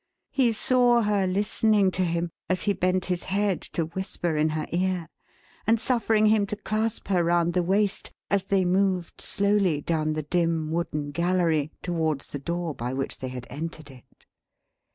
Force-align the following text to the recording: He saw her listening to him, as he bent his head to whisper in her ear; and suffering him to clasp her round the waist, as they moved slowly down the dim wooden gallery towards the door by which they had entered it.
He 0.31 0.51
saw 0.51 1.03
her 1.03 1.27
listening 1.27 1.91
to 1.91 2.01
him, 2.03 2.31
as 2.49 2.63
he 2.63 2.73
bent 2.73 3.05
his 3.05 3.25
head 3.25 3.61
to 3.77 3.85
whisper 3.85 4.35
in 4.35 4.49
her 4.49 4.65
ear; 4.71 5.07
and 5.67 5.79
suffering 5.79 6.25
him 6.25 6.47
to 6.47 6.55
clasp 6.55 7.09
her 7.09 7.23
round 7.23 7.53
the 7.53 7.61
waist, 7.61 8.09
as 8.27 8.45
they 8.45 8.65
moved 8.65 9.21
slowly 9.21 9.79
down 9.79 10.13
the 10.13 10.23
dim 10.23 10.71
wooden 10.71 11.11
gallery 11.11 11.71
towards 11.83 12.29
the 12.29 12.39
door 12.39 12.73
by 12.73 12.93
which 12.93 13.19
they 13.19 13.27
had 13.29 13.45
entered 13.51 13.91
it. 13.91 14.25